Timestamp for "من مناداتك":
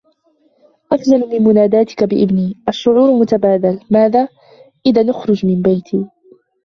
1.29-2.03